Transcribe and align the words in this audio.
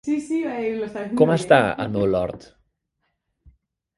Com 1.19 1.33
està, 1.35 1.59
el 1.85 1.93
meu 1.97 2.09
lord? 2.15 2.47